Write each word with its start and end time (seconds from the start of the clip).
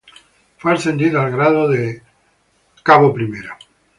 Fue 0.57 0.73
ascendido 0.73 1.21
al 1.21 1.29
grado 1.31 1.67
de 1.69 2.01
coronel. 2.83 3.45